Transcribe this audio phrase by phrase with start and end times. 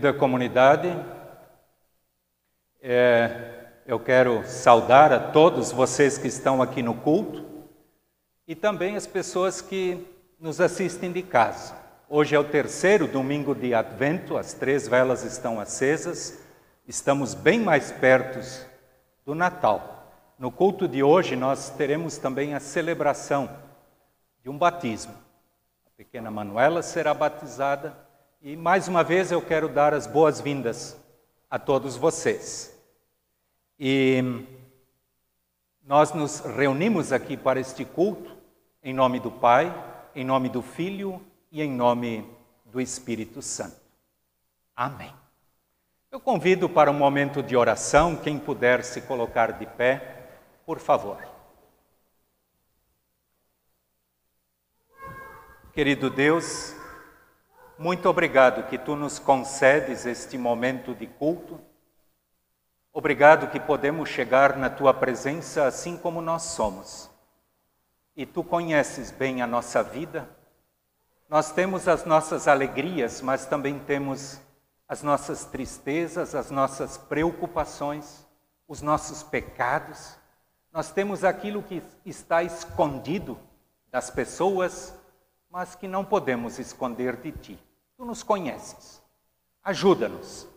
[0.00, 0.88] Querida comunidade,
[2.80, 7.44] é, eu quero saudar a todos vocês que estão aqui no culto
[8.48, 11.76] e também as pessoas que nos assistem de casa.
[12.08, 16.40] Hoje é o terceiro domingo de Advento, as três velas estão acesas,
[16.88, 18.40] estamos bem mais perto
[19.26, 20.10] do Natal.
[20.38, 23.50] No culto de hoje, nós teremos também a celebração
[24.42, 25.12] de um batismo.
[25.84, 28.08] A pequena Manuela será batizada
[28.42, 30.96] e mais uma vez eu quero dar as boas-vindas
[31.50, 32.74] a todos vocês.
[33.78, 34.46] E
[35.82, 38.34] nós nos reunimos aqui para este culto
[38.82, 39.72] em nome do Pai,
[40.14, 41.20] em nome do Filho
[41.52, 42.26] e em nome
[42.64, 43.76] do Espírito Santo.
[44.74, 45.12] Amém.
[46.10, 50.30] Eu convido para um momento de oração, quem puder se colocar de pé,
[50.64, 51.18] por favor.
[55.72, 56.74] Querido Deus,
[57.80, 61.58] muito obrigado que tu nos concedes este momento de culto.
[62.92, 67.10] Obrigado que podemos chegar na tua presença assim como nós somos.
[68.14, 70.28] E tu conheces bem a nossa vida.
[71.26, 74.38] Nós temos as nossas alegrias, mas também temos
[74.86, 78.26] as nossas tristezas, as nossas preocupações,
[78.68, 80.18] os nossos pecados.
[80.70, 83.38] Nós temos aquilo que está escondido
[83.90, 84.94] das pessoas,
[85.48, 87.69] mas que não podemos esconder de ti.
[88.00, 89.02] Tu nos conheces.
[89.62, 90.48] Ajuda-nos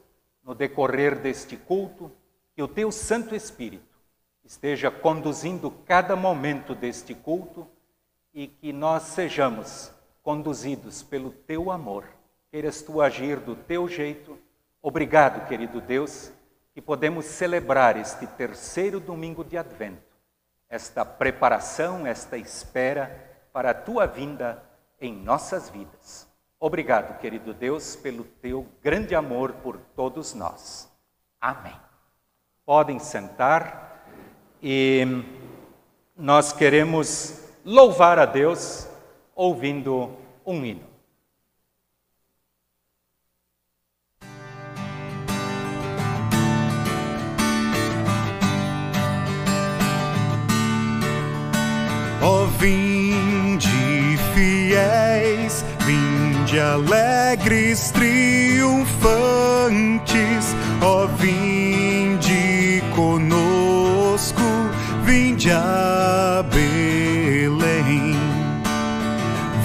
[0.46, 2.10] no decorrer deste culto,
[2.56, 4.00] que o teu Santo Espírito
[4.46, 7.68] esteja conduzindo cada momento deste culto
[8.34, 12.06] e que nós sejamos conduzidos pelo teu amor.
[12.50, 14.40] Queiras tu agir do teu jeito.
[14.82, 16.32] Obrigado, querido Deus,
[16.74, 20.16] que podemos celebrar este terceiro domingo de Advento,
[20.70, 24.64] esta preparação, esta espera para a tua vinda
[24.98, 26.32] em nossas vidas.
[26.66, 30.90] Obrigado, querido Deus, pelo teu grande amor por todos nós.
[31.42, 31.76] Amém.
[32.66, 34.08] Podem sentar
[34.62, 35.06] e
[36.16, 38.88] nós queremos louvar a Deus
[39.36, 40.88] ouvindo um hino.
[52.22, 52.46] Ó
[56.54, 64.42] vinde alegres triunfantes, ó vinde conosco,
[65.04, 68.16] vinde a Belém.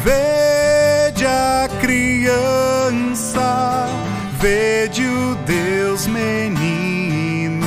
[0.03, 3.87] Vede a criança,
[4.41, 7.67] vede o Deus menino,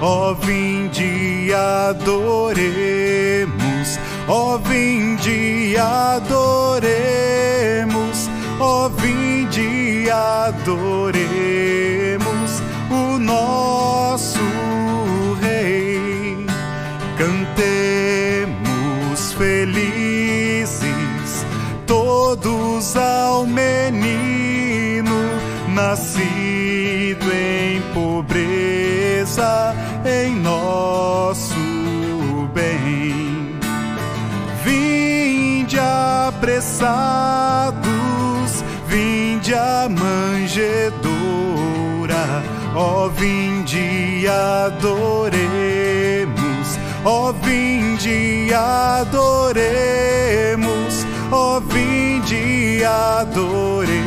[0.00, 2.92] ó vinde adoremos.
[4.28, 7.02] Ó vinde adoremos,
[8.62, 11.32] oh, vinde adoremos
[12.90, 14.38] o nosso
[15.40, 16.46] Rei.
[17.18, 18.52] Cantemos
[19.34, 20.84] felizes
[21.86, 25.14] todos ao menino
[25.74, 29.74] nascido em pobreza
[30.04, 31.72] em nosso
[36.42, 37.81] apressados,
[39.42, 41.02] vinde a manjedoura,
[42.76, 45.48] ó vinde adoremos,
[47.04, 49.44] ó vinde adoremos,
[51.32, 54.01] ó vinde adoremos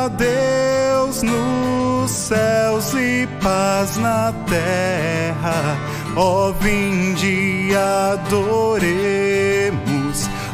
[0.04, 5.76] a Deus nos céus e paz na terra.
[6.14, 8.70] Ó vinde adoremos,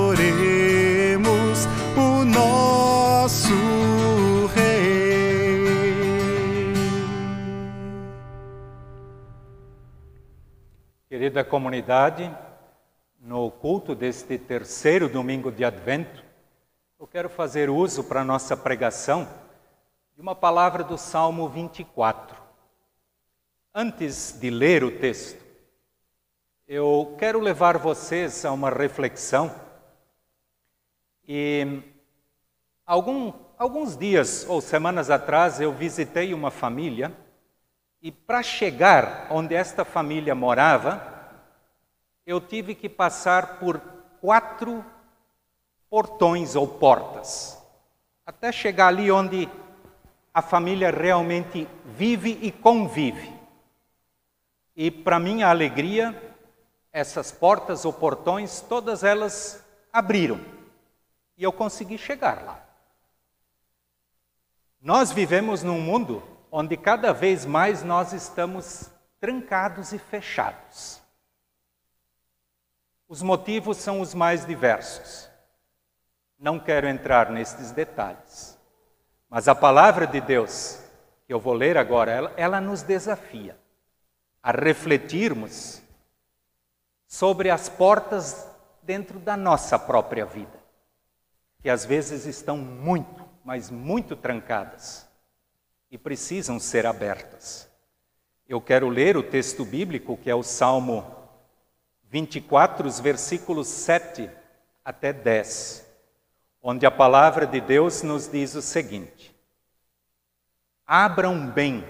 [3.31, 5.61] nosso Rei.
[11.09, 12.29] Querida comunidade,
[13.21, 16.25] no culto deste terceiro domingo de Advento,
[16.99, 19.29] eu quero fazer uso para nossa pregação
[20.17, 22.37] de uma palavra do Salmo 24.
[23.73, 25.41] Antes de ler o texto,
[26.67, 29.55] eu quero levar vocês a uma reflexão.
[31.29, 31.81] E
[32.91, 37.17] algum, alguns dias ou semanas atrás eu visitei uma família
[38.03, 41.01] e para chegar onde esta família morava,
[42.27, 43.79] eu tive que passar por
[44.21, 44.85] quatro
[45.89, 47.63] portões ou portas,
[48.27, 49.49] até chegar ali onde
[50.35, 53.33] a família realmente vive e convive.
[54.75, 56.21] E para minha alegria,
[56.93, 60.41] essas portas ou portões, todas elas abriram
[61.37, 62.70] e eu consegui chegar lá.
[64.81, 68.91] Nós vivemos num mundo onde cada vez mais nós estamos
[69.21, 71.01] trancados e fechados.
[73.07, 75.29] Os motivos são os mais diversos.
[76.39, 78.59] Não quero entrar nestes detalhes.
[79.29, 80.81] Mas a palavra de Deus,
[81.27, 83.59] que eu vou ler agora, ela, ela nos desafia
[84.43, 85.83] a refletirmos
[87.07, 88.49] sobre as portas
[88.83, 90.59] dentro da nossa própria vida,
[91.61, 95.09] que às vezes estão muito, mas muito trancadas
[95.91, 97.69] e precisam ser abertas.
[98.49, 101.05] Eu quero ler o texto bíblico, que é o Salmo
[102.05, 104.31] 24, os versículos 7
[104.85, 105.87] até 10,
[106.63, 109.35] onde a palavra de Deus nos diz o seguinte:
[110.87, 111.87] Abram bem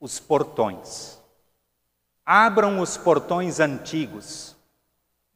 [0.00, 1.20] os portões,
[2.26, 4.56] abram os portões antigos,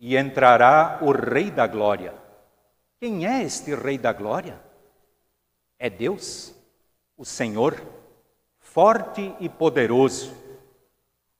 [0.00, 2.14] e entrará o Rei da Glória.
[3.00, 4.67] Quem é este Rei da Glória?
[5.78, 6.54] É Deus
[7.16, 7.80] o Senhor,
[8.58, 10.36] forte e poderoso,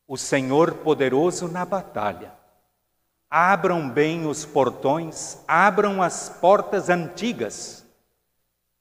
[0.07, 2.33] o Senhor poderoso na batalha.
[3.31, 7.87] Abram bem os portões, abram as portas antigas,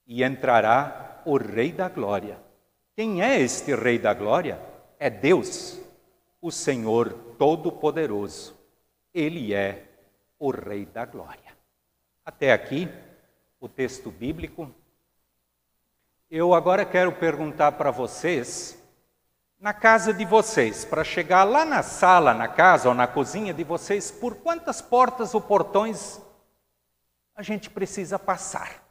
[0.07, 2.39] e entrará o Rei da Glória.
[2.95, 4.59] Quem é este Rei da Glória?
[4.97, 5.77] É Deus,
[6.41, 8.55] o Senhor Todo-Poderoso.
[9.13, 9.85] Ele é
[10.39, 11.57] o Rei da Glória.
[12.25, 12.87] Até aqui,
[13.59, 14.71] o texto bíblico
[16.29, 18.77] eu agora quero perguntar para vocês,
[19.59, 23.63] na casa de vocês, para chegar lá na sala, na casa ou na cozinha de
[23.63, 26.21] vocês, por quantas portas ou portões
[27.33, 28.83] a gente precisa passar?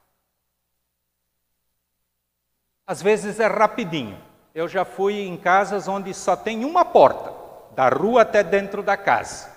[2.87, 4.21] Às vezes é rapidinho.
[4.55, 7.35] Eu já fui em casas onde só tem uma porta,
[7.75, 9.55] da rua até dentro da casa.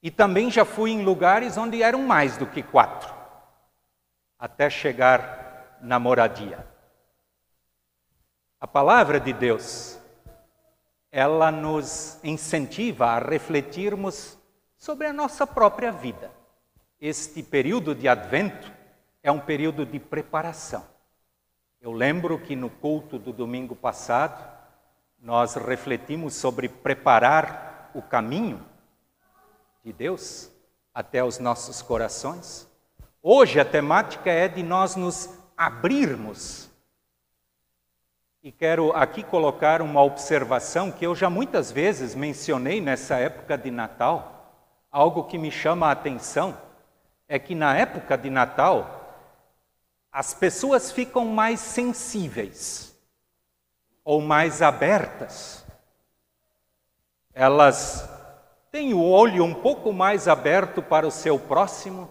[0.00, 3.12] E também já fui em lugares onde eram mais do que quatro,
[4.38, 6.67] até chegar na moradia.
[8.60, 9.98] A palavra de Deus,
[11.12, 14.36] ela nos incentiva a refletirmos
[14.76, 16.30] sobre a nossa própria vida.
[17.00, 18.72] Este período de advento
[19.22, 20.84] é um período de preparação.
[21.80, 24.44] Eu lembro que no culto do domingo passado,
[25.20, 28.66] nós refletimos sobre preparar o caminho
[29.84, 30.50] de Deus
[30.92, 32.68] até os nossos corações.
[33.22, 36.67] Hoje a temática é de nós nos abrirmos.
[38.48, 43.70] E quero aqui colocar uma observação que eu já muitas vezes mencionei nessa época de
[43.70, 44.54] Natal.
[44.90, 46.56] Algo que me chama a atenção
[47.28, 49.28] é que na época de Natal
[50.10, 52.98] as pessoas ficam mais sensíveis
[54.02, 55.62] ou mais abertas.
[57.34, 58.08] Elas
[58.72, 62.10] têm o olho um pouco mais aberto para o seu próximo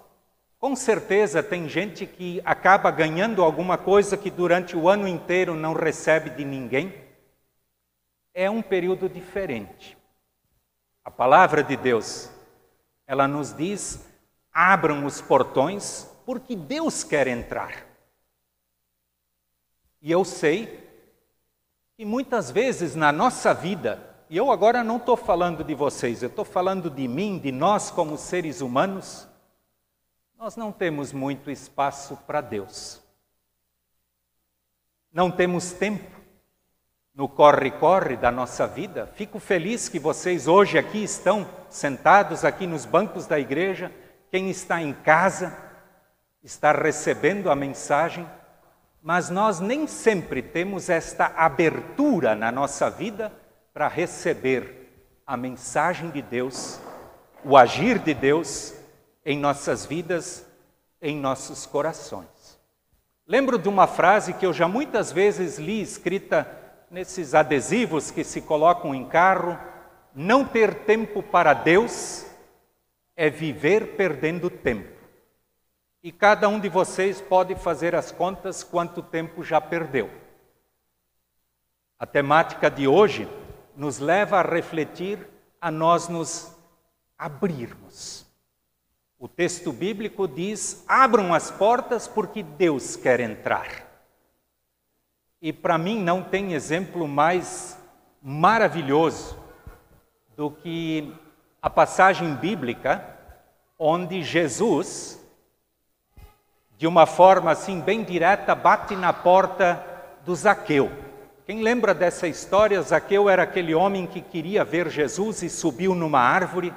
[0.67, 5.71] com certeza tem gente que acaba ganhando alguma coisa que durante o ano inteiro não
[5.71, 6.93] recebe de ninguém.
[8.33, 9.97] É um período diferente.
[11.05, 12.29] A palavra de Deus,
[13.07, 14.05] ela nos diz:
[14.51, 17.85] abram os portões, porque Deus quer entrar.
[20.01, 20.85] E eu sei
[21.95, 26.27] que muitas vezes na nossa vida, e eu agora não estou falando de vocês, eu
[26.27, 29.26] estou falando de mim, de nós como seres humanos,
[30.37, 33.01] nós não temos muito espaço para Deus.
[35.11, 36.15] Não temos tempo
[37.11, 39.07] no corre-corre da nossa vida.
[39.15, 43.91] Fico feliz que vocês hoje aqui estão sentados aqui nos bancos da igreja.
[44.29, 45.57] Quem está em casa
[46.43, 48.29] está recebendo a mensagem,
[49.01, 53.33] mas nós nem sempre temos esta abertura na nossa vida
[53.73, 56.79] para receber a mensagem de Deus,
[57.43, 58.76] o agir de Deus
[59.27, 60.45] em nossas vidas,
[61.01, 62.57] em nossos corações.
[63.27, 66.49] Lembro de uma frase que eu já muitas vezes li escrita
[66.89, 69.59] nesses adesivos que se colocam em carro:
[70.15, 72.25] não ter tempo para Deus
[73.17, 74.95] é viver perdendo tempo.
[76.01, 80.09] E cada um de vocês pode fazer as contas quanto tempo já perdeu.
[81.99, 83.27] A temática de hoje
[83.75, 85.19] nos leva a refletir,
[85.59, 86.49] a nós nos
[87.17, 88.26] abrirmos.
[89.19, 93.87] O texto bíblico diz: abram as portas porque Deus quer entrar.
[95.41, 97.77] E para mim não tem exemplo mais
[98.21, 99.37] maravilhoso
[100.35, 101.13] do que
[101.61, 103.17] a passagem bíblica
[103.79, 105.19] onde Jesus,
[106.77, 109.83] de uma forma assim bem direta, bate na porta
[110.25, 110.91] do Zaqueu.
[111.45, 112.81] Quem lembra dessa história?
[112.81, 116.73] Zaqueu era aquele homem que queria ver Jesus e subiu numa árvore.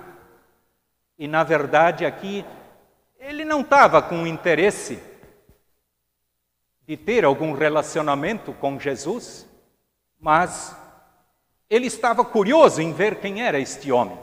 [1.20, 2.46] E na verdade aqui
[3.18, 4.98] ele não estava com interesse
[6.88, 9.46] de ter algum relacionamento com Jesus,
[10.18, 10.74] mas
[11.68, 14.18] ele estava curioso em ver quem era este homem.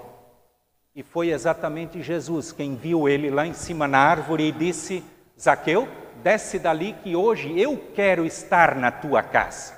[0.95, 5.03] E foi exatamente Jesus quem viu ele lá em cima na árvore e disse:
[5.39, 5.87] Zaqueu,
[6.23, 9.77] desce dali que hoje eu quero estar na tua casa.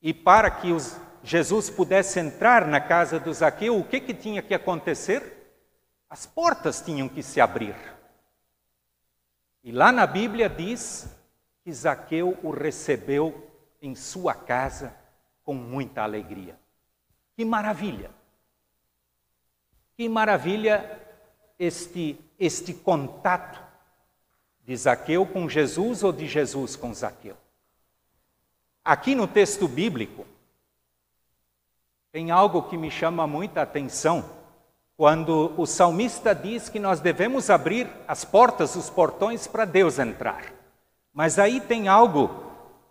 [0.00, 4.40] E para que os, Jesus pudesse entrar na casa do Zaqueu, o que, que tinha
[4.40, 5.37] que acontecer?
[6.08, 7.76] As portas tinham que se abrir.
[9.62, 11.08] E lá na Bíblia diz
[11.62, 13.50] que Zaqueu o recebeu
[13.82, 14.96] em sua casa
[15.44, 16.58] com muita alegria.
[17.36, 18.10] Que maravilha!
[19.96, 20.98] Que maravilha
[21.58, 23.62] este, este contato
[24.64, 27.36] de Zaqueu com Jesus ou de Jesus com Zaqueu.
[28.84, 30.26] Aqui no texto bíblico,
[32.10, 34.37] tem algo que me chama muita atenção
[34.98, 40.52] quando o salmista diz que nós devemos abrir as portas, os portões para Deus entrar.
[41.14, 42.28] Mas aí tem algo,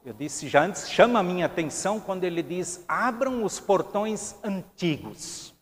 [0.06, 5.54] eu disse já antes, chama a minha atenção quando ele diz: abram os portões antigos.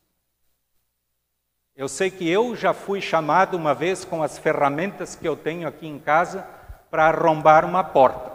[1.75, 5.67] Eu sei que eu já fui chamado uma vez com as ferramentas que eu tenho
[5.67, 6.43] aqui em casa
[6.91, 8.31] para arrombar uma porta.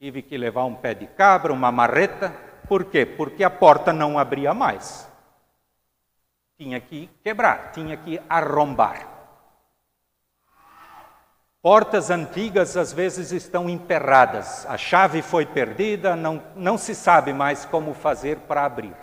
[0.00, 2.34] Tive que levar um pé de cabra, uma marreta.
[2.66, 3.04] Por quê?
[3.04, 5.08] Porque a porta não abria mais.
[6.58, 9.08] Tinha que quebrar, tinha que arrombar.
[11.62, 17.64] Portas antigas às vezes estão emperradas, a chave foi perdida, não, não se sabe mais
[17.64, 18.96] como fazer para abrir.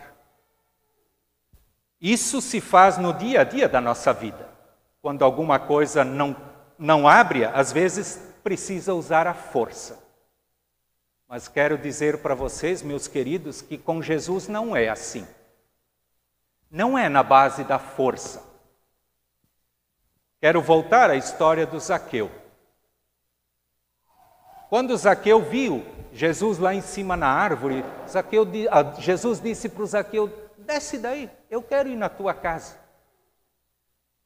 [2.01, 4.49] Isso se faz no dia a dia da nossa vida.
[5.01, 6.35] Quando alguma coisa não,
[6.77, 10.03] não abre, às vezes precisa usar a força.
[11.27, 15.25] Mas quero dizer para vocês, meus queridos, que com Jesus não é assim.
[16.69, 18.43] Não é na base da força.
[20.41, 22.31] Quero voltar à história do Zaqueu.
[24.69, 29.87] Quando Zaqueu viu Jesus lá em cima na árvore, Zaqueu, ah, Jesus disse para o
[29.87, 32.77] Zaqueu: desce daí, eu quero ir na tua casa.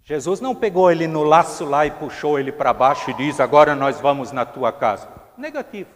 [0.03, 3.75] Jesus não pegou ele no laço lá e puxou ele para baixo e diz: agora
[3.75, 5.07] nós vamos na tua casa.
[5.37, 5.89] Negativo.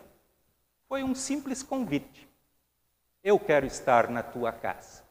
[0.87, 2.29] Foi um simples convite.
[3.23, 5.02] Eu quero estar na tua casa.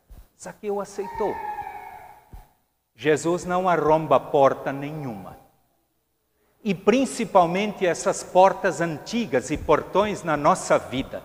[0.43, 1.37] Zaqueu aceitou.
[2.97, 5.39] Jesus não arromba porta nenhuma
[6.65, 11.23] e principalmente essas portas antigas e portões na nossa vida.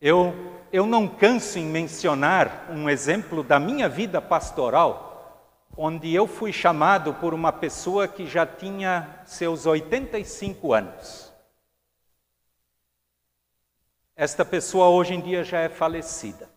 [0.00, 0.34] Eu,
[0.72, 5.46] eu não canso em mencionar um exemplo da minha vida pastoral,
[5.76, 11.32] onde eu fui chamado por uma pessoa que já tinha seus 85 anos.
[14.16, 16.55] Esta pessoa hoje em dia já é falecida.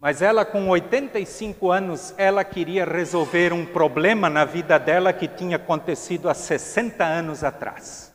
[0.00, 5.56] Mas ela, com 85 anos, ela queria resolver um problema na vida dela que tinha
[5.56, 8.14] acontecido há 60 anos atrás.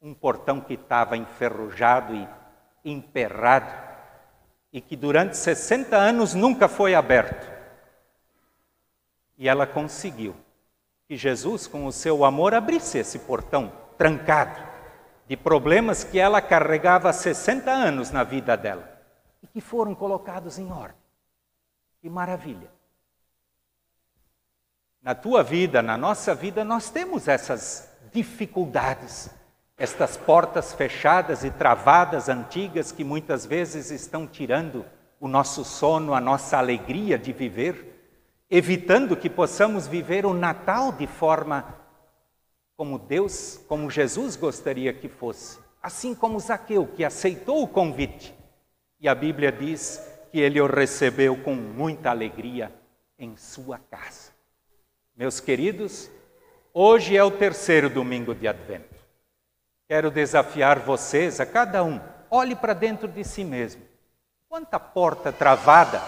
[0.00, 2.26] Um portão que estava enferrujado e
[2.82, 3.70] emperrado
[4.72, 7.46] e que durante 60 anos nunca foi aberto.
[9.36, 10.34] E ela conseguiu
[11.06, 14.62] que Jesus, com o seu amor, abrisse esse portão trancado
[15.28, 18.93] de problemas que ela carregava há 60 anos na vida dela
[19.44, 20.96] e que foram colocados em ordem.
[22.00, 22.72] Que maravilha!
[25.02, 29.28] Na tua vida, na nossa vida, nós temos essas dificuldades,
[29.76, 34.82] estas portas fechadas e travadas antigas que muitas vezes estão tirando
[35.20, 38.16] o nosso sono, a nossa alegria de viver,
[38.48, 41.76] evitando que possamos viver o Natal de forma
[42.74, 45.58] como Deus, como Jesus gostaria que fosse.
[45.82, 48.34] Assim como Zaqueu, que aceitou o convite.
[49.04, 52.72] E a Bíblia diz que ele o recebeu com muita alegria
[53.18, 54.32] em sua casa.
[55.14, 56.10] Meus queridos,
[56.72, 58.94] hoje é o terceiro domingo de Advento.
[59.86, 63.82] Quero desafiar vocês, a cada um, olhe para dentro de si mesmo.
[64.48, 66.00] Quanta porta travada,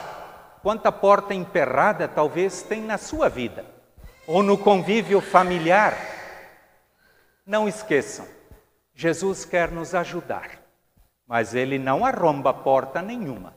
[0.63, 3.63] quanta porta emperrada talvez tem na sua vida,
[4.27, 5.95] ou no convívio familiar.
[7.45, 8.27] Não esqueçam,
[8.95, 10.66] Jesus quer nos ajudar,
[11.27, 13.57] mas ele não arromba porta nenhuma.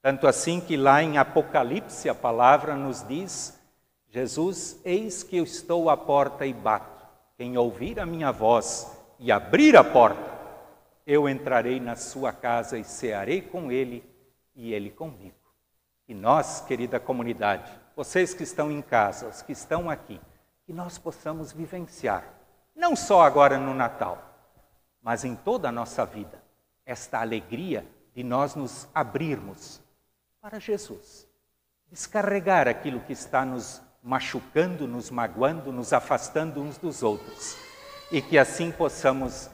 [0.00, 3.58] Tanto assim que lá em Apocalipse a palavra nos diz:
[4.08, 7.04] Jesus, eis que eu estou à porta e bato.
[7.36, 10.34] Quem ouvir a minha voz e abrir a porta,
[11.06, 14.02] eu entrarei na sua casa e cearei com ele
[14.54, 15.34] e ele comigo.
[16.08, 20.20] E nós, querida comunidade, vocês que estão em casa, os que estão aqui,
[20.64, 22.24] que nós possamos vivenciar,
[22.74, 24.22] não só agora no Natal,
[25.02, 26.45] mas em toda a nossa vida,
[26.86, 29.80] esta alegria de nós nos abrirmos
[30.40, 31.28] para Jesus.
[31.90, 37.56] Descarregar aquilo que está nos machucando, nos magoando, nos afastando uns dos outros.
[38.10, 39.50] E que assim possamos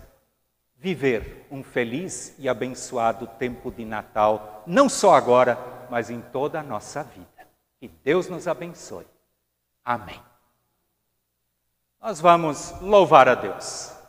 [0.76, 5.56] viver um feliz e abençoado tempo de Natal, não só agora,
[5.88, 7.48] mas em toda a nossa vida.
[7.78, 9.06] Que Deus nos abençoe.
[9.84, 10.20] Amém.
[12.00, 14.01] Nós vamos louvar a Deus.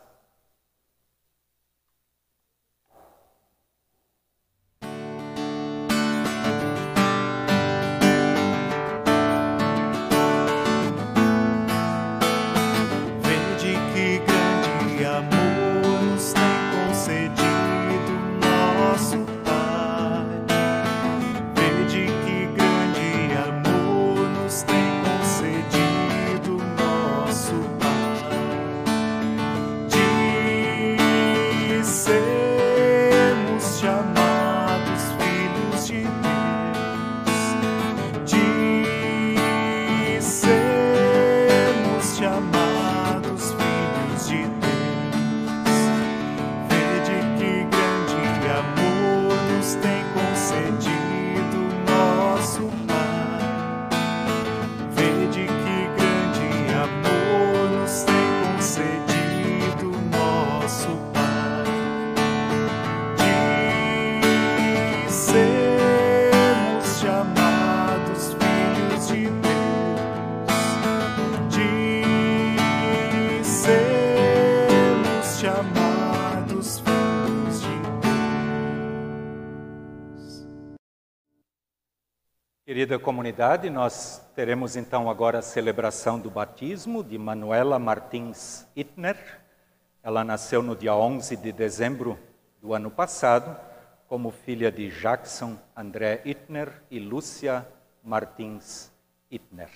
[82.84, 89.16] Querida comunidade, nós teremos então agora a celebração do batismo de Manuela Martins Itner.
[90.02, 92.18] Ela nasceu no dia 11 de dezembro
[92.60, 93.58] do ano passado,
[94.06, 97.66] como filha de Jackson André Itner e Lúcia
[98.02, 98.92] Martins
[99.30, 99.70] Itner.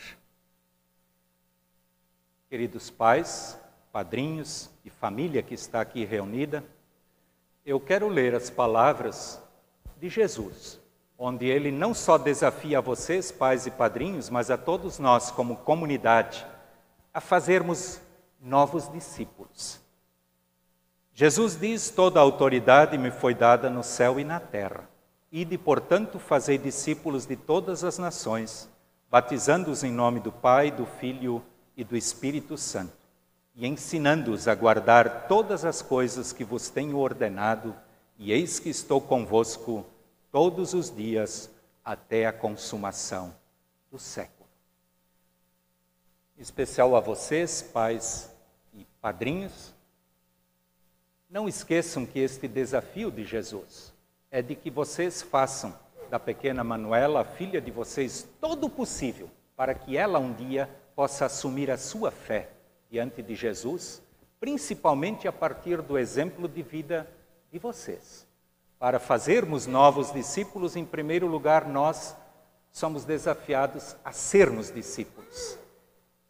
[2.50, 3.58] Queridos pais,
[3.90, 6.62] padrinhos e família que está aqui reunida,
[7.64, 9.42] eu quero ler as palavras
[9.96, 10.78] de Jesus
[11.18, 15.56] onde ele não só desafia a vocês, pais e padrinhos, mas a todos nós, como
[15.56, 16.46] comunidade,
[17.12, 18.00] a fazermos
[18.40, 19.80] novos discípulos.
[21.12, 24.88] Jesus diz: Toda a autoridade me foi dada no céu e na terra.
[25.32, 28.68] Ide, portanto, fazei discípulos de todas as nações,
[29.10, 31.42] batizando-os em nome do Pai, do Filho
[31.76, 32.96] e do Espírito Santo,
[33.56, 37.74] e ensinando-os a guardar todas as coisas que vos tenho ordenado,
[38.16, 39.84] e eis que estou convosco
[40.30, 41.50] todos os dias
[41.84, 43.34] até a consumação
[43.90, 44.48] do século.
[46.36, 48.30] Em especial a vocês, pais
[48.72, 49.74] e padrinhos,
[51.28, 53.92] não esqueçam que este desafio de Jesus
[54.30, 55.76] é de que vocês façam
[56.10, 60.70] da pequena Manuela, a filha de vocês, todo o possível para que ela um dia
[60.94, 62.48] possa assumir a sua fé
[62.88, 64.00] diante de Jesus,
[64.38, 67.10] principalmente a partir do exemplo de vida
[67.50, 68.27] de vocês.
[68.78, 72.14] Para fazermos novos discípulos, em primeiro lugar, nós
[72.70, 75.58] somos desafiados a sermos discípulos.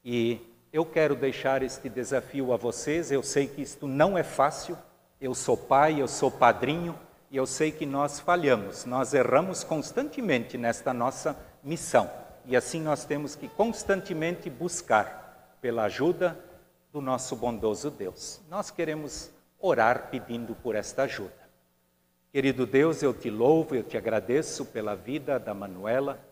[0.04, 0.40] E
[0.72, 3.12] eu quero deixar este desafio a vocês.
[3.12, 4.78] Eu sei que isto não é fácil.
[5.20, 6.98] Eu sou pai, eu sou padrinho,
[7.30, 12.10] e eu sei que nós falhamos, nós erramos constantemente nesta nossa missão.
[12.46, 16.38] E assim nós temos que constantemente buscar pela ajuda
[16.90, 18.40] do nosso bondoso Deus.
[18.48, 19.30] Nós queremos
[19.60, 21.37] orar pedindo por esta ajuda.
[22.30, 26.22] Querido Deus, eu te louvo, eu te agradeço pela vida da Manuela.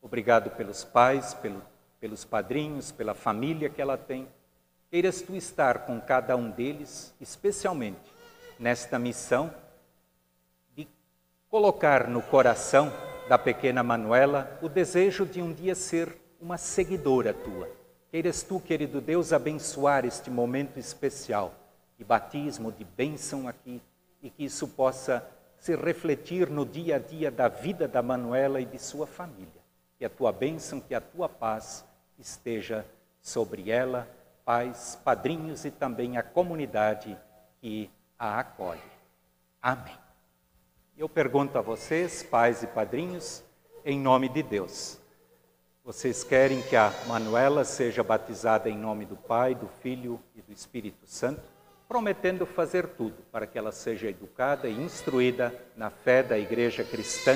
[0.00, 1.62] Obrigado pelos pais, pelo,
[2.00, 4.26] pelos padrinhos, pela família que ela tem.
[4.90, 8.00] queiras tu estar com cada um deles, especialmente
[8.58, 9.54] nesta missão
[10.74, 10.88] de
[11.50, 12.90] colocar no coração
[13.28, 17.68] da pequena Manuela o desejo de um dia ser uma seguidora tua.
[18.10, 21.52] Queiras tu, querido Deus, abençoar este momento especial
[21.98, 23.82] de batismo, de bênção aqui,
[24.22, 25.22] e que isso possa
[25.62, 29.62] se refletir no dia a dia da vida da Manuela e de sua família.
[29.96, 31.84] Que a tua bênção, que a tua paz
[32.18, 32.84] esteja
[33.20, 34.08] sobre ela,
[34.44, 37.16] pais, padrinhos e também a comunidade
[37.60, 38.82] que a acolhe.
[39.62, 39.96] Amém.
[40.98, 43.44] Eu pergunto a vocês, pais e padrinhos,
[43.84, 44.98] em nome de Deus.
[45.84, 50.52] Vocês querem que a Manuela seja batizada em nome do Pai, do Filho e do
[50.52, 51.51] Espírito Santo?
[51.92, 57.32] Prometendo fazer tudo para que ela seja educada e instruída na fé da igreja cristã,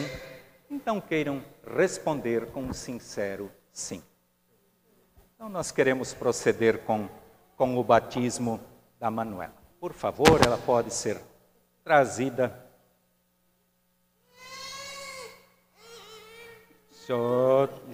[0.71, 1.45] então queiram
[1.77, 4.03] responder com um sincero sim.
[5.35, 7.07] Então nós queremos proceder com,
[7.55, 8.59] com o batismo
[8.99, 9.53] da Manuela.
[9.79, 11.21] Por favor, ela pode ser
[11.85, 12.67] trazida.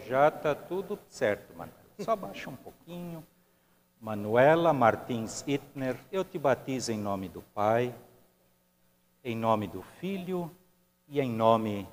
[0.07, 1.83] Já está tudo certo, Manuela.
[1.99, 3.27] Só baixa um pouquinho.
[4.03, 7.95] Manuela Martins Itner, eu te batizo em nome do Pai,
[9.23, 10.51] em nome do Filho
[11.07, 11.87] e em nome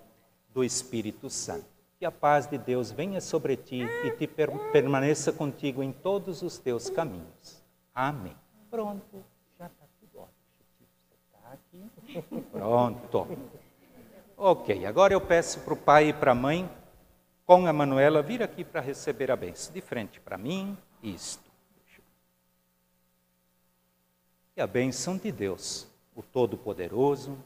[0.51, 1.67] do Espírito Santo.
[1.99, 6.41] Que a paz de Deus venha sobre ti e te per permaneça contigo em todos
[6.41, 7.63] os teus caminhos.
[7.93, 8.35] Amém.
[8.71, 9.23] Pronto,
[9.59, 10.33] já está tudo ótimo.
[11.05, 12.41] Você está aqui?
[12.51, 13.27] Pronto.
[14.35, 16.67] Ok, agora eu peço para o pai e para a mãe,
[17.45, 19.71] com a Manuela, vir aqui para receber a bênção.
[19.71, 21.48] De frente para mim, isto
[24.61, 27.37] a bênção de Deus, o Todo-Poderoso,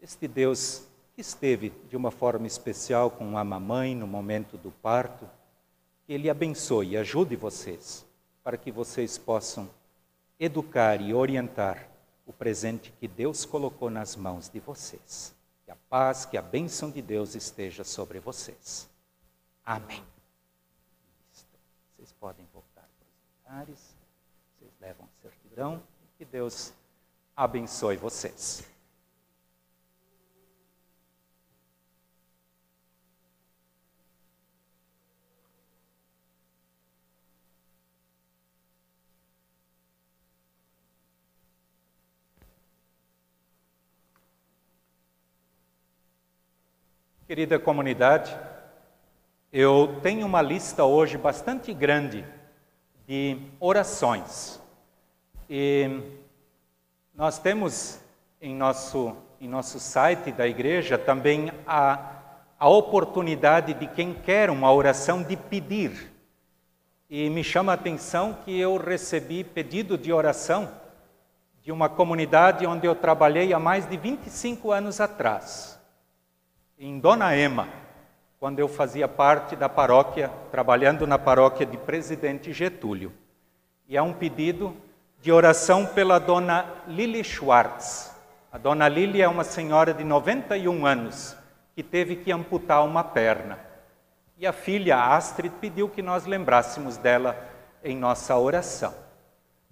[0.00, 5.28] este Deus que esteve de uma forma especial com a mamãe no momento do parto,
[6.06, 8.06] que Ele abençoe e ajude vocês,
[8.42, 9.68] para que vocês possam
[10.38, 11.88] educar e orientar
[12.24, 15.34] o presente que Deus colocou nas mãos de vocês.
[15.64, 18.88] Que a paz, que a bênção de Deus esteja sobre vocês.
[19.64, 20.02] Amém.
[21.96, 23.87] Vocês podem voltar para os lugares,
[25.58, 25.82] gratidão
[26.16, 26.72] que Deus
[27.36, 28.64] abençoe vocês.
[47.26, 48.34] Querida comunidade,
[49.52, 52.24] eu tenho uma lista hoje bastante grande
[53.06, 54.60] de orações
[55.48, 56.00] e
[57.14, 58.00] nós temos
[58.40, 62.12] em nosso, em nosso site da igreja também a,
[62.58, 66.12] a oportunidade de quem quer uma oração de pedir.
[67.08, 70.70] E me chama a atenção que eu recebi pedido de oração
[71.62, 75.80] de uma comunidade onde eu trabalhei há mais de 25 anos atrás,
[76.78, 77.68] em Dona Ema,
[78.38, 83.12] quando eu fazia parte da paróquia, trabalhando na paróquia de Presidente Getúlio.
[83.88, 84.76] E é um pedido
[85.20, 88.12] de oração pela dona Lili Schwartz.
[88.52, 91.36] A dona Lili é uma senhora de 91 anos
[91.74, 93.58] que teve que amputar uma perna.
[94.36, 97.36] E a filha Astrid pediu que nós lembrássemos dela
[97.82, 98.94] em nossa oração.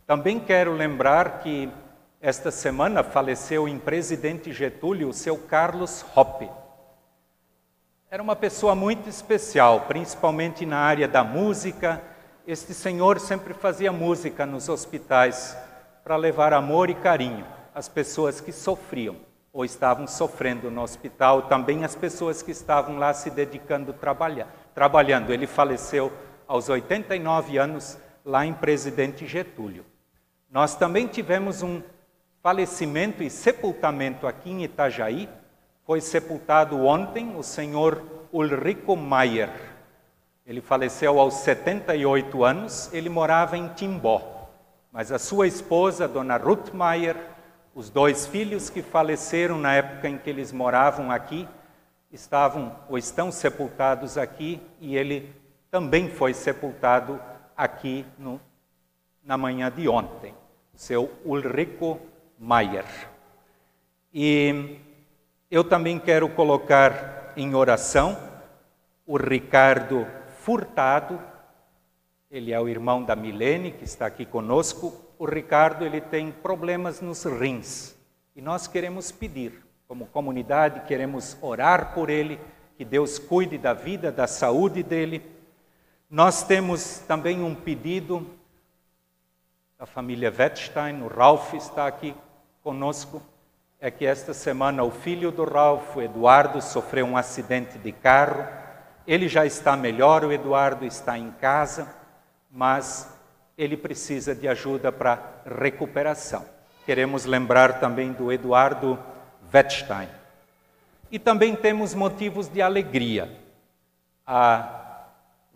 [0.07, 1.71] Também quero lembrar que
[2.21, 6.51] esta semana faleceu em Presidente Getúlio o seu Carlos Hoppe.
[8.11, 12.03] Era uma pessoa muito especial, principalmente na área da música
[12.47, 15.57] este senhor sempre fazia música nos hospitais
[16.05, 19.17] para levar amor e carinho às pessoas que sofriam
[19.53, 25.33] ou estavam sofrendo no hospital, também as pessoas que estavam lá se dedicando trabalhar, trabalhando.
[25.33, 26.13] Ele faleceu
[26.47, 29.85] aos 89 anos lá em Presidente Getúlio.
[30.49, 31.83] Nós também tivemos um
[32.43, 35.29] falecimento e sepultamento aqui em Itajaí.
[35.85, 39.51] Foi sepultado ontem o senhor Ulrico Maier,
[40.47, 44.49] ele faleceu aos 78 anos, ele morava em Timbó.
[44.93, 47.17] Mas a sua esposa, Dona Ruth Mayer,
[47.75, 51.49] os dois filhos que faleceram na época em que eles moravam aqui,
[52.13, 55.35] estavam ou estão sepultados aqui e ele
[55.69, 57.21] também foi sepultado
[57.57, 58.41] aqui no,
[59.25, 60.33] na manhã de ontem,
[60.73, 62.01] o seu Ulrico
[62.39, 62.87] Mayer.
[64.15, 64.79] E
[65.51, 68.17] eu também quero colocar em oração
[69.05, 70.07] o Ricardo
[70.47, 71.21] Furtado,
[72.31, 74.95] ele é o irmão da Milene, que está aqui conosco.
[75.19, 77.97] O Ricardo, ele tem problemas nos rins.
[78.37, 82.39] E nós queremos pedir, como comunidade, queremos orar por ele,
[82.77, 85.21] que Deus cuide da vida, da saúde dele.
[86.09, 88.25] Nós temos também um pedido
[89.77, 92.15] da família Wettstein, o Ralph está aqui
[92.63, 93.21] conosco,
[93.81, 98.65] é que esta semana o filho do Ralph, Eduardo, sofreu um acidente de carro.
[99.07, 101.95] Ele já está melhor, o Eduardo está em casa,
[102.51, 103.09] mas
[103.57, 106.45] ele precisa de ajuda para recuperação.
[106.85, 108.99] Queremos lembrar também do Eduardo
[109.53, 110.09] Wettstein.
[111.11, 113.31] E também temos motivos de alegria.
[114.27, 115.05] A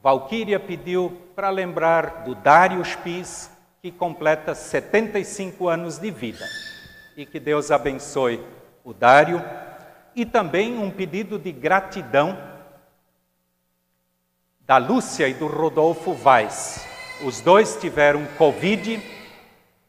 [0.02, 3.50] Valquíria pediu para lembrar do Dário Spies,
[3.82, 6.44] que completa 75 anos de vida.
[7.16, 8.44] E que Deus abençoe
[8.84, 9.42] o Dário.
[10.14, 12.49] E também um pedido de gratidão
[14.70, 16.86] da Lúcia e do Rodolfo Vaz.
[17.24, 19.02] Os dois tiveram Covid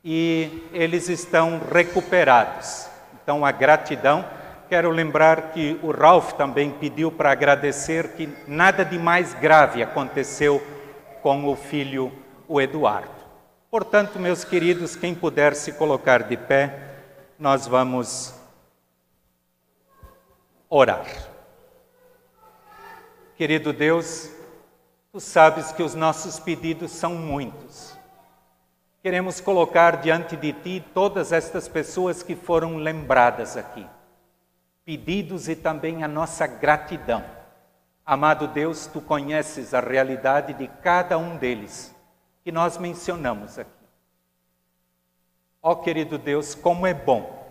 [0.04, 2.88] e eles estão recuperados.
[3.22, 4.26] Então, a gratidão.
[4.68, 10.60] Quero lembrar que o Ralph também pediu para agradecer que nada de mais grave aconteceu
[11.22, 12.12] com o filho,
[12.48, 13.12] o Eduardo.
[13.70, 16.96] Portanto, meus queridos, quem puder se colocar de pé,
[17.38, 18.34] nós vamos
[20.68, 21.06] orar.
[23.38, 24.41] Querido Deus,
[25.12, 27.98] tu sabes que os nossos pedidos são muitos.
[29.04, 33.86] Queremos colocar diante de ti todas estas pessoas que foram lembradas aqui,
[34.86, 37.26] pedidos e também a nossa gratidão.
[38.06, 41.94] Amado Deus, tu conheces a realidade de cada um deles
[42.44, 43.70] que nós mencionamos aqui.
[45.62, 47.42] Ó oh, querido Deus, como é bom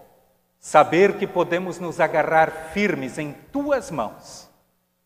[0.59, 4.49] saber que podemos nos agarrar firmes em tuas mãos.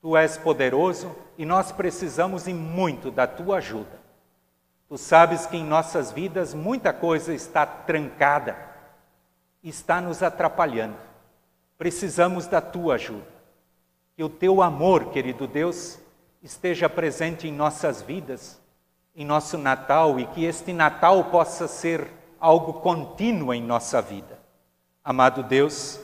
[0.01, 4.05] Tu és poderoso e nós precisamos e muito da tua ajuda.
[4.89, 8.57] Tu sabes que em nossas vidas muita coisa está trancada,
[9.63, 10.97] está nos atrapalhando.
[11.77, 13.27] Precisamos da tua ajuda.
[14.17, 15.99] Que o teu amor, querido Deus,
[16.43, 18.61] esteja presente em nossas vidas,
[19.17, 24.39] em nosso Natal e que este Natal possa ser algo contínuo em nossa vida.
[25.03, 25.99] Amado Deus,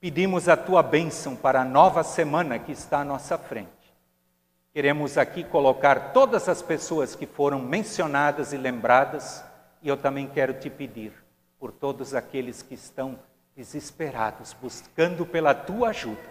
[0.00, 3.73] pedimos a tua bênção para a nova semana que está à nossa frente.
[4.74, 9.44] Queremos aqui colocar todas as pessoas que foram mencionadas e lembradas,
[9.80, 11.12] e eu também quero te pedir
[11.60, 13.16] por todos aqueles que estão
[13.56, 16.28] desesperados, buscando pela tua ajuda.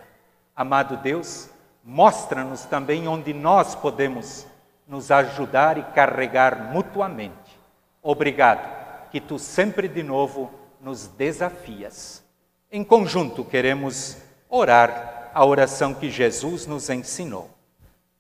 [0.53, 1.49] Amado Deus,
[1.86, 4.45] mostra-nos também onde nós podemos
[4.86, 7.58] nos ajudar e carregar mutuamente.
[8.01, 10.51] Obrigado que tu sempre de novo
[10.82, 12.21] nos desafias.
[12.69, 14.17] Em conjunto, queremos
[14.49, 17.49] orar a oração que Jesus nos ensinou.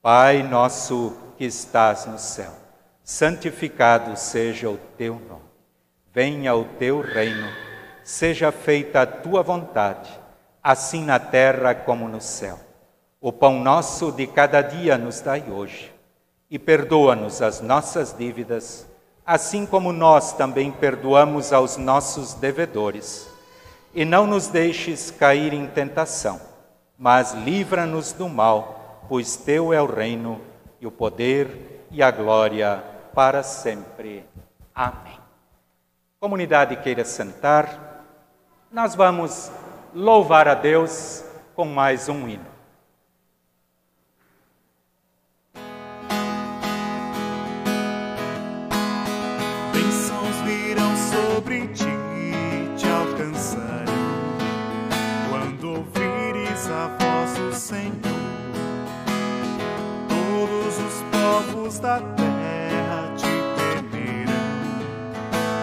[0.03, 2.51] Pai nosso que estás no céu,
[3.05, 5.45] santificado seja o teu nome.
[6.13, 7.47] Venha o teu reino,
[8.03, 10.11] seja feita a tua vontade,
[10.61, 12.59] assim na terra como no céu.
[13.21, 15.89] O pão nosso de cada dia nos dai hoje,
[16.51, 18.85] e perdoa-nos as nossas dívidas
[19.25, 23.25] assim como nós também perdoamos aos nossos devedores.
[23.95, 26.41] E não nos deixes cair em tentação,
[26.97, 30.41] mas livra-nos do mal, pois teu é o reino
[30.79, 34.25] e o poder e a glória para sempre.
[34.73, 35.19] Amém.
[36.19, 38.05] Comunidade queira sentar,
[38.71, 39.51] nós vamos
[39.93, 41.23] louvar a Deus
[41.55, 42.53] com mais um hino.
[61.71, 63.23] Da terra te
[63.89, 64.33] temerão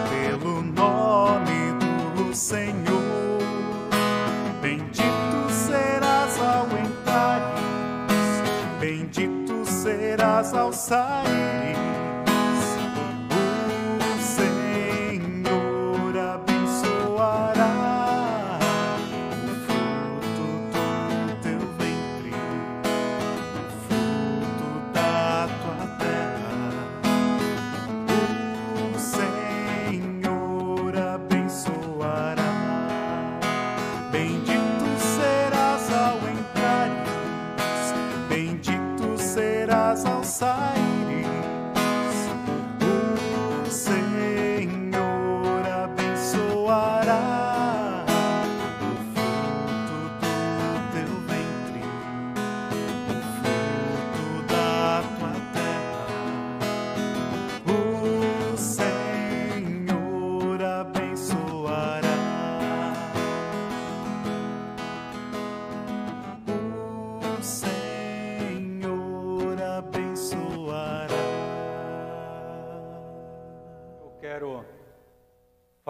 [0.08, 1.74] pelo nome
[2.16, 3.38] do Senhor.
[4.62, 8.10] Bendito serás ao entrares,
[8.80, 11.59] bendito serás ao sair.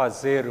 [0.00, 0.50] Fazer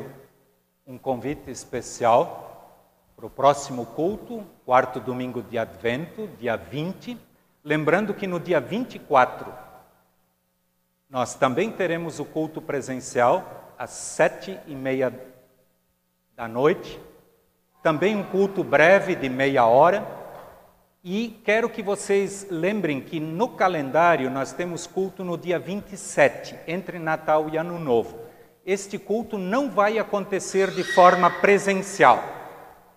[0.86, 2.86] um convite especial
[3.16, 7.18] para o próximo culto, quarto domingo de Advento, dia 20.
[7.64, 9.52] Lembrando que no dia 24
[11.10, 15.12] nós também teremos o culto presencial às sete e meia
[16.36, 17.02] da noite,
[17.82, 20.06] também um culto breve de meia hora.
[21.04, 27.00] E quero que vocês lembrem que no calendário nós temos culto no dia 27, entre
[27.00, 28.29] Natal e Ano Novo.
[28.70, 32.24] Este culto não vai acontecer de forma presencial,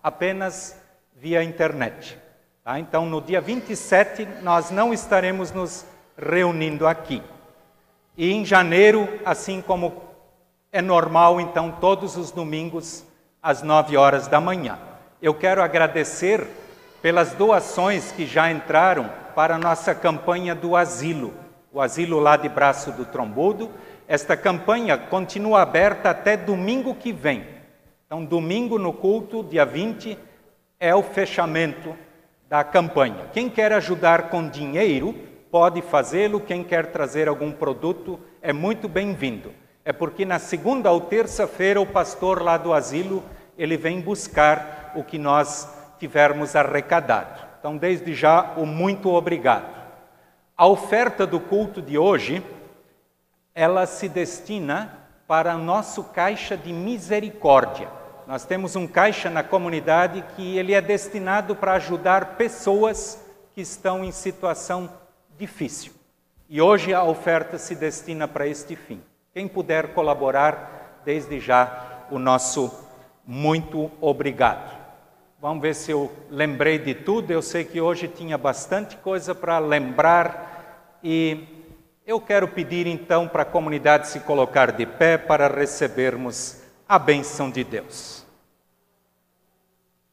[0.03, 0.79] apenas
[1.15, 2.15] via internet.
[2.63, 2.77] Tá?
[2.77, 5.83] Então, no dia 27, nós não estaremos nos
[6.15, 7.23] reunindo aqui.
[8.15, 10.03] E em janeiro, assim como
[10.71, 13.03] é normal, então, todos os domingos,
[13.41, 14.77] às nove horas da manhã.
[15.19, 16.45] Eu quero agradecer
[17.01, 21.33] pelas doações que já entraram para a nossa campanha do asilo,
[21.71, 23.71] o asilo lá de Braço do Trombudo.
[24.07, 27.45] Esta campanha continua aberta até domingo que vem.
[28.05, 30.17] Então, domingo no culto, dia 20,
[30.79, 31.95] é o fechamento
[32.49, 33.29] da campanha.
[33.33, 35.15] Quem quer ajudar com dinheiro,
[35.49, 36.39] pode fazê-lo.
[36.39, 39.51] Quem quer trazer algum produto, é muito bem-vindo.
[39.85, 43.23] É porque na segunda ou terça-feira o pastor lá do asilo,
[43.57, 47.41] ele vem buscar o que nós tivermos arrecadado.
[47.59, 49.73] Então, desde já, o muito obrigado.
[50.57, 52.43] A oferta do culto de hoje,
[53.55, 57.87] ela se destina para nosso caixa de misericórdia.
[58.25, 63.21] Nós temos um caixa na comunidade que ele é destinado para ajudar pessoas
[63.53, 64.89] que estão em situação
[65.37, 65.93] difícil.
[66.49, 69.01] E hoje a oferta se destina para este fim.
[69.33, 72.71] Quem puder colaborar, desde já o nosso
[73.25, 74.71] muito obrigado.
[75.41, 77.31] Vamos ver se eu lembrei de tudo.
[77.31, 81.45] Eu sei que hoje tinha bastante coisa para lembrar e
[82.05, 87.49] eu quero pedir então para a comunidade se colocar de pé para recebermos a bênção
[87.49, 88.25] de Deus.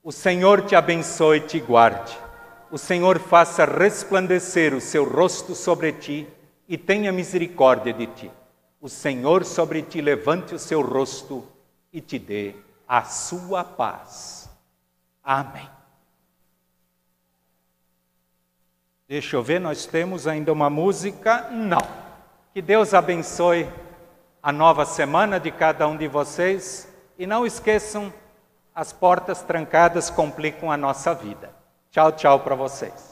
[0.02, 2.16] O Senhor te abençoe e te guarde.
[2.70, 6.26] O Senhor faça resplandecer o seu rosto sobre ti
[6.68, 8.30] e tenha misericórdia de ti.
[8.80, 11.44] O Senhor sobre ti levante o seu rosto
[11.92, 12.54] e te dê
[12.86, 14.48] a sua paz.
[15.22, 15.79] Amém.
[19.10, 21.48] Deixa eu ver, nós temos ainda uma música?
[21.50, 21.82] Não.
[22.54, 23.68] Que Deus abençoe
[24.40, 28.12] a nova semana de cada um de vocês e não esqueçam,
[28.72, 31.50] as portas trancadas complicam a nossa vida.
[31.90, 33.09] Tchau, tchau para vocês.